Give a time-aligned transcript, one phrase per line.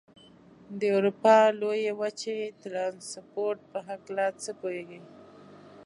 [0.79, 5.01] د اروپا لویې وچې د ترانسپورت په هلکه څه پوهېږئ؟